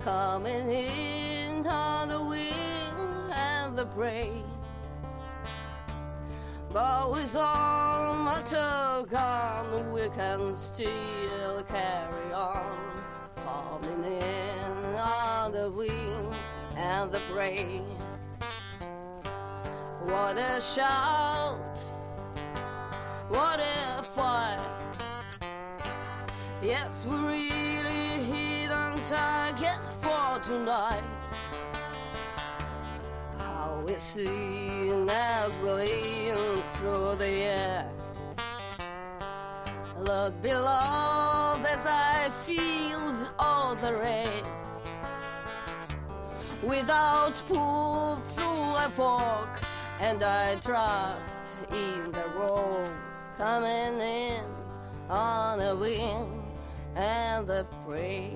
Coming 0.00 0.70
in 0.70 1.66
on 1.66 2.08
the 2.08 2.22
wing 2.22 3.32
and 3.32 3.76
the 3.76 3.86
prey. 3.86 4.42
But 6.72 7.12
with 7.12 7.36
all 7.36 8.14
my 8.14 8.42
gun, 9.08 9.92
we 9.92 10.08
can 10.16 10.56
still 10.56 11.62
carry 11.64 12.32
on. 12.32 13.02
Coming 13.36 14.04
in 14.04 14.96
on 14.96 15.52
the 15.52 15.70
wing 15.70 16.34
and 16.76 17.12
the 17.12 17.20
prey. 17.32 17.82
What 20.04 20.38
a 20.38 20.60
shout! 20.60 21.78
What 23.30 23.60
a 23.60 24.02
fight! 24.02 24.83
Yes, 26.64 27.04
we're 27.06 27.28
really 27.28 28.24
hit 28.24 28.70
on 28.72 28.96
target 29.04 29.78
for 30.00 30.38
tonight. 30.38 31.04
How 33.36 33.84
we 33.86 33.98
sing 33.98 35.06
as 35.10 35.54
we 35.58 35.70
lean 35.70 36.56
through 36.72 37.16
the 37.16 37.28
air. 37.28 37.90
Look 40.00 40.40
below 40.40 41.60
as 41.68 41.84
I 41.84 42.30
feel 42.30 43.14
all 43.38 43.74
the 43.74 43.92
red. 43.92 44.44
Without 46.62 47.42
pull 47.46 48.16
through 48.36 48.76
a 48.76 48.88
fork, 48.88 49.60
and 50.00 50.22
I 50.22 50.56
trust 50.56 51.42
in 51.70 52.10
the 52.10 52.24
road 52.38 52.88
coming 53.36 54.00
in 54.00 54.42
on 55.10 55.58
the 55.58 55.76
wind 55.76 56.43
and 56.96 57.46
the 57.46 57.66
prey. 57.84 58.32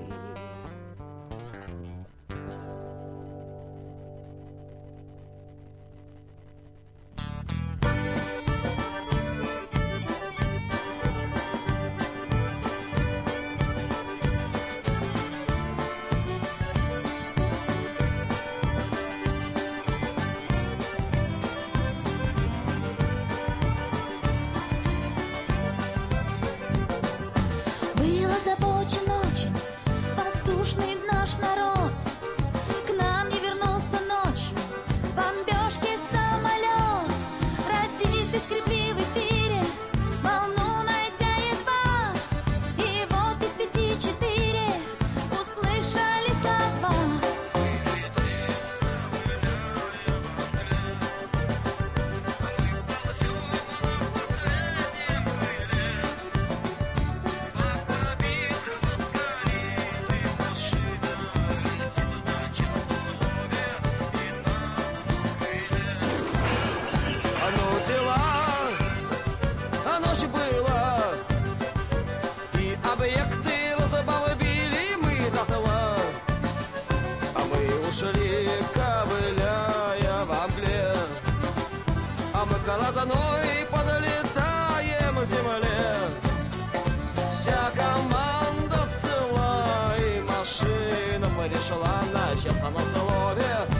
Над 82.80 82.96
одной 82.96 83.66
подлетаем 83.70 85.16
к 85.16 85.26
земле. 85.26 85.68
Вся 87.32 87.70
команда 87.74 88.78
цела 89.00 89.94
и 89.98 90.20
машина 90.22 91.28
пришла 91.36 92.02
на 92.12 92.36
честном 92.36 92.74
слове 92.74 93.77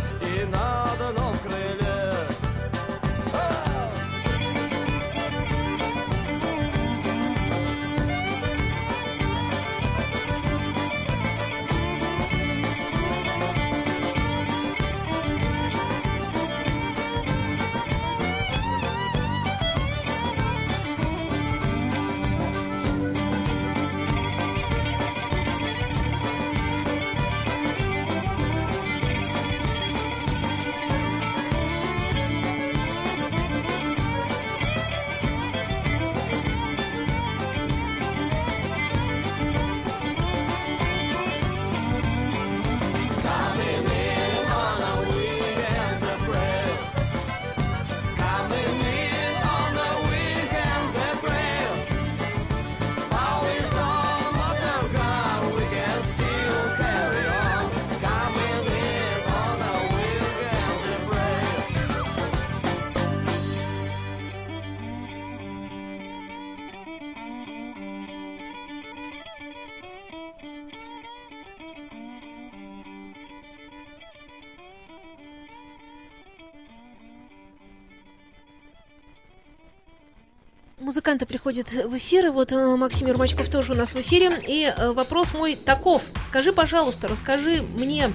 Музыканты 80.88 81.26
приходят 81.26 81.70
в 81.70 81.98
эфир, 81.98 82.28
и 82.28 82.30
вот 82.30 82.50
э, 82.50 82.76
Максим 82.76 83.08
Ермачков 83.08 83.50
тоже 83.50 83.74
у 83.74 83.76
нас 83.76 83.92
в 83.92 83.96
эфире. 84.00 84.32
И 84.48 84.72
э, 84.74 84.90
вопрос 84.92 85.34
мой 85.34 85.54
таков. 85.54 86.02
Скажи, 86.24 86.50
пожалуйста, 86.50 87.08
расскажи 87.08 87.60
мне, 87.60 88.10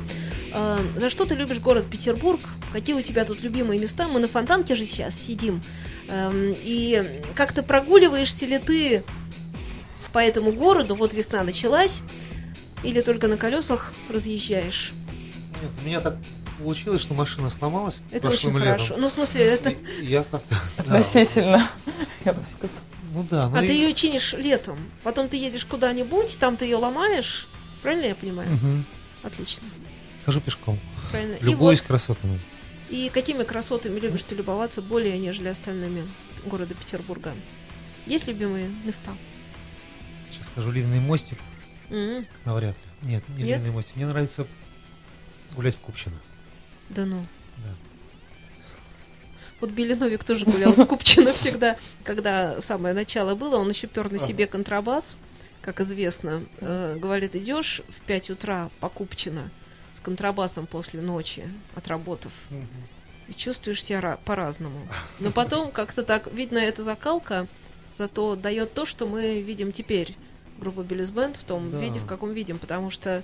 э, 0.55 0.79
за 0.95 1.11
что 1.11 1.25
ты 1.25 1.35
любишь 1.35 1.59
город 1.59 1.85
Петербург? 1.87 2.41
Какие 2.71 2.95
у 2.95 3.01
тебя 3.01 3.25
тут 3.25 3.43
любимые 3.43 3.79
места? 3.79 4.07
Мы 4.07 4.19
на 4.19 4.27
Фонтанке 4.27 4.73
же 4.73 4.85
сейчас 4.85 5.13
сидим. 5.13 5.61
Эм, 6.09 6.55
И 6.63 7.21
как 7.35 7.51
ты 7.53 7.61
прогуливаешься 7.61 8.47
ли 8.47 8.57
ты 8.57 9.03
по 10.11 10.17
этому 10.17 10.51
городу? 10.51 10.95
Вот 10.95 11.13
весна 11.13 11.43
началась. 11.43 11.99
Или 12.81 13.01
только 13.01 13.27
на 13.27 13.37
колесах 13.37 13.93
разъезжаешь? 14.09 14.93
Нет, 15.61 15.71
у 15.79 15.85
меня 15.85 16.01
так 16.01 16.15
получилось, 16.57 17.01
что 17.03 17.13
машина 17.13 17.49
сломалась 17.51 18.01
Это 18.11 18.29
очень 18.29 18.49
летом. 18.49 18.63
хорошо. 18.67 18.95
Ну, 18.97 19.09
в 19.09 19.11
смысле, 19.11 19.41
это... 19.43 19.69
И 19.69 19.77
Я 20.05 20.23
как-то... 20.23 20.55
да, 20.77 20.83
Относительно, 20.83 21.67
я 22.25 22.33
бы 22.33 22.43
сказала. 22.43 22.81
Ну 23.13 23.23
да, 23.29 23.49
ну 23.49 23.57
А 23.57 23.63
и- 23.63 23.67
ты 23.67 23.73
ее 23.73 23.93
чинишь 23.93 24.33
летом. 24.33 24.77
Потом 25.03 25.29
ты 25.29 25.37
едешь 25.37 25.65
куда-нибудь, 25.65 26.37
там 26.39 26.57
ты 26.57 26.65
ее 26.65 26.77
ломаешь. 26.77 27.47
Правильно 27.81 28.05
я 28.07 28.15
понимаю? 28.15 28.49
Мгм. 28.51 28.85
Отлично. 29.23 29.67
Хожу 30.25 30.41
пешком. 30.41 30.79
Правильно. 31.11 31.35
И 31.35 31.43
Любуюсь 31.43 31.79
вот, 31.79 31.87
красотами. 31.87 32.39
и 32.89 33.09
какими 33.13 33.43
красотами 33.43 33.99
любишь 33.99 34.23
ты 34.23 34.35
любоваться 34.35 34.81
более, 34.81 35.17
нежели 35.17 35.49
остальными 35.49 36.07
города 36.45 36.73
Петербурга? 36.75 37.33
Есть 38.05 38.27
любимые 38.27 38.69
места? 38.83 39.11
Сейчас 40.31 40.47
скажу, 40.47 40.71
ливный 40.71 40.99
мостик. 40.99 41.37
М, 41.89 42.25
Навряд 42.45 42.75
ли. 42.75 43.09
Нет, 43.09 43.23
не 43.29 43.43
Нет? 43.43 43.57
ливный 43.59 43.71
мостик. 43.73 43.95
Мне 43.97 44.07
нравится 44.07 44.47
гулять 45.55 45.75
в 45.75 45.79
Купчино. 45.79 46.15
Да 46.89 47.05
ну. 47.05 47.17
Да. 47.57 47.69
Вот 49.63 49.69
Белиновик 49.71 50.25
тоже 50.25 50.43
гулял 50.43 50.73
в 50.73 50.85
Купчино 50.87 51.31
всегда, 51.31 51.77
когда 52.03 52.59
самое 52.59 52.93
начало 52.93 53.33
было, 53.33 53.55
он 53.55 53.69
еще 53.69 53.87
пер 53.87 54.11
на 54.11 54.19
себе 54.19 54.45
контрабас, 54.45 55.15
как 55.61 55.79
известно. 55.79 56.43
Э, 56.59 56.97
говорит, 56.99 57.33
идешь 57.37 57.81
в 57.87 58.01
5 58.01 58.31
утра 58.31 58.69
по 58.81 58.89
Купчино 58.89 59.49
с 59.93 60.01
контрабасом 60.01 60.67
после 60.67 60.99
ночи, 60.99 61.45
отработав, 61.75 62.33
и 63.29 63.33
чувствуешь 63.33 63.81
себя 63.81 63.99
ра- 63.99 64.19
по-разному. 64.25 64.85
Но 65.21 65.31
потом 65.31 65.71
как-то 65.71 66.03
так, 66.03 66.27
видно, 66.33 66.57
эта 66.57 66.83
закалка 66.83 67.47
зато 67.93 68.35
дает 68.35 68.73
то, 68.73 68.85
что 68.85 69.05
мы 69.07 69.39
видим 69.41 69.71
теперь. 69.71 70.17
Группа 70.59 70.81
Биллис 70.81 71.09
Бенд 71.11 71.37
в 71.37 71.45
том 71.45 71.71
Да. 71.71 71.77
виде, 71.77 72.01
в 72.01 72.05
каком 72.05 72.33
видим, 72.33 72.59
потому 72.59 72.89
что 72.89 73.23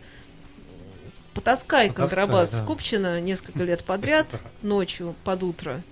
потаскай 1.34 1.89
Потаскай, 1.89 1.89
контрабас 1.89 2.52
да. 2.52 2.63
в 2.63 2.65
Купчино 2.65 3.19
несколько 3.19 3.62
лет 3.65 3.84
подряд, 3.84 4.39
ночью, 4.62 5.15
под 5.25 5.43
утро, 5.43 5.84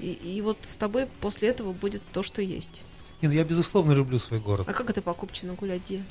и, 0.00 0.36
и 0.36 0.40
вот 0.40 0.58
с 0.62 0.76
тобой 0.76 1.06
после 1.20 1.48
этого 1.48 1.72
будет 1.72 2.02
то, 2.12 2.22
что 2.22 2.42
есть. 2.42 2.82
Не, 3.22 3.28
ну 3.28 3.34
я 3.34 3.44
безусловно 3.44 3.92
люблю 3.92 4.18
свой 4.18 4.40
город. 4.40 4.66
А 4.68 4.72
как 4.72 4.90
это 4.90 5.02
по 5.02 5.12
Купчино 5.14 5.54
гулять 5.54 5.82
где? 5.84 6.02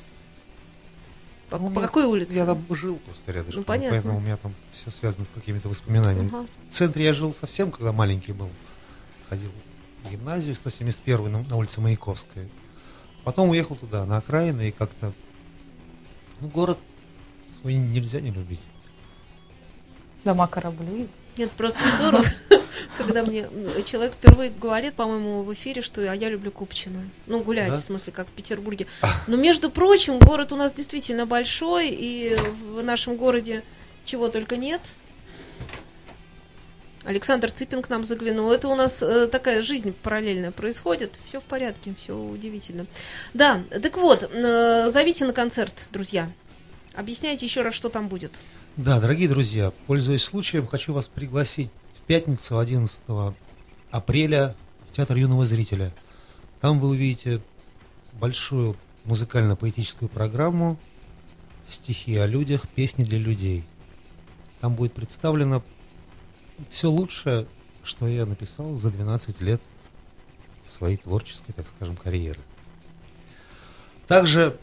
По, 1.49 1.57
Ну, 1.57 1.71
по 1.71 1.81
какой 1.81 2.05
улице? 2.05 2.35
Я 2.35 2.45
там 2.45 2.63
жил 2.69 2.97
просто 2.97 3.31
рядышком, 3.31 3.61
Ну, 3.61 3.65
понятно. 3.65 3.89
поэтому 3.91 4.17
у 4.17 4.21
меня 4.21 4.37
там 4.37 4.53
все 4.71 4.91
связано 4.91 5.25
с 5.25 5.31
какими-то 5.31 5.67
воспоминаниями. 5.69 6.27
Ага. 6.31 6.45
В 6.67 6.73
центре 6.73 7.05
я 7.05 7.13
жил 7.13 7.33
совсем, 7.33 7.71
когда 7.71 7.91
маленький 7.91 8.33
был. 8.33 8.49
Ходил 9.29 9.49
в 10.03 10.11
гимназию 10.11 10.55
171 10.55 11.31
на, 11.31 11.43
на 11.43 11.55
улице 11.55 11.81
Маяковской. 11.81 12.49
Потом 13.23 13.49
уехал 13.49 13.75
туда, 13.75 14.05
на 14.05 14.17
окраины, 14.17 14.69
и 14.69 14.71
как-то... 14.71 15.11
Ну, 16.39 16.47
город 16.49 16.77
свой 17.59 17.75
нельзя 17.75 18.21
не 18.21 18.31
любить. 18.31 18.61
Дома 20.23 20.47
корабли. 20.47 21.07
Нет, 21.39 21.51
просто 21.51 21.79
здорово, 21.95 22.25
когда 22.97 23.23
мне 23.23 23.47
человек 23.85 24.11
впервые 24.11 24.49
говорит, 24.49 24.93
по-моему, 24.95 25.43
в 25.43 25.53
эфире, 25.53 25.81
что 25.81 26.01
а 26.01 26.13
я 26.13 26.27
люблю 26.27 26.51
Купчино. 26.51 27.09
Ну, 27.27 27.39
гулять, 27.39 27.69
Да? 27.69 27.75
в 27.75 27.79
смысле, 27.79 28.11
как 28.11 28.27
в 28.27 28.31
Петербурге. 28.31 28.87
Но, 29.25 29.37
между 29.37 29.71
прочим, 29.71 30.19
город 30.19 30.51
у 30.51 30.57
нас 30.57 30.73
действительно 30.73 31.25
большой, 31.25 31.91
и 31.91 32.35
в 32.73 32.83
нашем 32.83 33.15
городе 33.15 33.63
чего 34.03 34.27
только 34.27 34.57
нет. 34.57 34.81
Александр 37.05 37.49
Цыпин 37.49 37.83
к 37.83 37.87
нам 37.87 38.03
заглянул. 38.03 38.51
Это 38.51 38.67
у 38.67 38.75
нас 38.75 39.01
э, 39.01 39.27
такая 39.27 39.61
жизнь 39.61 39.93
параллельная 39.93 40.51
происходит. 40.51 41.21
Все 41.23 41.39
в 41.39 41.45
порядке, 41.45 41.93
все 41.97 42.17
удивительно. 42.17 42.85
Да, 43.33 43.63
так 43.81 43.95
вот, 43.95 44.29
э, 44.29 44.89
зовите 44.89 45.23
на 45.23 45.31
концерт, 45.31 45.87
друзья. 45.91 46.29
Объясняйте 46.95 47.45
еще 47.45 47.61
раз, 47.61 47.75
что 47.75 47.87
там 47.87 48.09
будет. 48.09 48.33
Да, 48.77 48.99
дорогие 49.01 49.27
друзья, 49.27 49.73
пользуясь 49.87 50.23
случаем, 50.23 50.65
хочу 50.65 50.93
вас 50.93 51.07
пригласить 51.07 51.69
в 51.95 52.01
пятницу 52.01 52.57
11 52.57 53.01
апреля 53.91 54.55
в 54.87 54.93
Театр 54.93 55.17
юного 55.17 55.45
зрителя. 55.45 55.93
Там 56.61 56.79
вы 56.79 56.89
увидите 56.89 57.41
большую 58.13 58.77
музыкально-поэтическую 59.03 60.07
программу 60.07 60.77
«Стихи 61.67 62.15
о 62.15 62.25
людях, 62.25 62.69
песни 62.69 63.03
для 63.03 63.17
людей». 63.17 63.65
Там 64.61 64.75
будет 64.75 64.93
представлено 64.93 65.61
все 66.69 66.89
лучшее, 66.89 67.47
что 67.83 68.07
я 68.07 68.25
написал 68.25 68.75
за 68.75 68.91
12 68.91 69.41
лет 69.41 69.61
своей 70.65 70.97
творческой, 70.97 71.51
так 71.53 71.67
скажем, 71.67 71.97
карьеры. 71.97 72.39
Также 74.07 74.57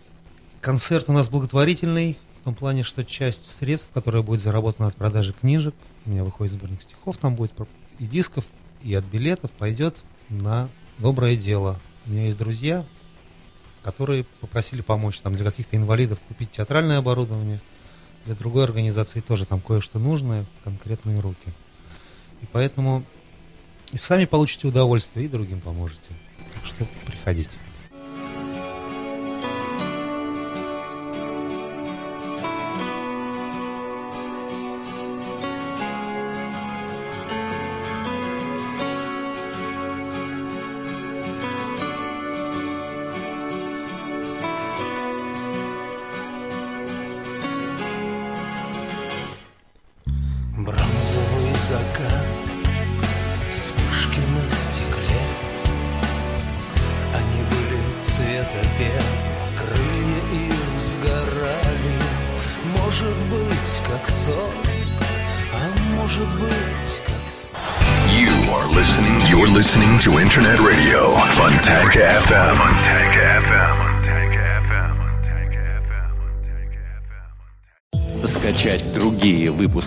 концерт 0.60 1.08
у 1.08 1.12
нас 1.12 1.28
благотворительный, 1.28 2.16
том 2.46 2.54
плане, 2.54 2.84
что 2.84 3.04
часть 3.04 3.44
средств, 3.44 3.90
которая 3.92 4.22
будет 4.22 4.40
заработана 4.40 4.86
от 4.86 4.94
продажи 4.94 5.32
книжек, 5.32 5.74
у 6.04 6.10
меня 6.10 6.22
выходит 6.22 6.52
сборник 6.52 6.80
стихов, 6.80 7.18
там 7.18 7.34
будет 7.34 7.52
и 7.98 8.06
дисков, 8.06 8.46
и 8.84 8.94
от 8.94 9.04
билетов, 9.04 9.50
пойдет 9.50 9.96
на 10.28 10.68
доброе 10.98 11.34
дело. 11.36 11.80
У 12.06 12.10
меня 12.10 12.26
есть 12.26 12.38
друзья, 12.38 12.86
которые 13.82 14.22
попросили 14.40 14.80
помочь 14.80 15.18
там 15.18 15.34
для 15.34 15.44
каких-то 15.44 15.76
инвалидов 15.76 16.20
купить 16.28 16.52
театральное 16.52 16.98
оборудование, 16.98 17.60
для 18.26 18.36
другой 18.36 18.62
организации 18.62 19.18
тоже 19.18 19.44
там 19.44 19.60
кое-что 19.60 19.98
нужное, 19.98 20.46
конкретные 20.62 21.18
руки. 21.18 21.52
И 22.42 22.46
поэтому 22.52 23.04
и 23.92 23.96
сами 23.96 24.24
получите 24.24 24.68
удовольствие, 24.68 25.26
и 25.26 25.28
другим 25.28 25.60
поможете. 25.60 26.12
Так 26.54 26.64
что 26.64 26.86
приходите. 27.06 27.58